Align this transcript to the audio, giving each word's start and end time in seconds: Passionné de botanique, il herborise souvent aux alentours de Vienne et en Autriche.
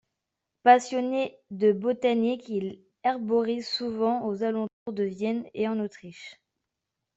Passionné 0.63 1.37
de 1.51 1.73
botanique, 1.73 2.49
il 2.49 2.79
herborise 3.03 3.67
souvent 3.67 4.25
aux 4.25 4.41
alentours 4.41 4.93
de 4.93 5.03
Vienne 5.03 5.47
et 5.53 5.67
en 5.67 5.79
Autriche. 5.79 6.41